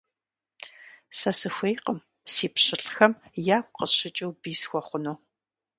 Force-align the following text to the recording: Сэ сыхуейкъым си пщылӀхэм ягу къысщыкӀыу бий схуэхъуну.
Сэ 1.17 1.31
сыхуейкъым 1.39 1.99
си 2.33 2.47
пщылӀхэм 2.53 3.13
ягу 3.57 3.73
къысщыкӀыу 3.75 4.31
бий 4.41 4.57
схуэхъуну. 4.59 5.17